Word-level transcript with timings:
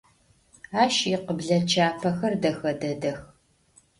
Aş 0.83 0.95
yikhıble 1.07 1.59
çapexer 1.69 2.33
dexe 2.43 2.71
dedex. 2.81 3.19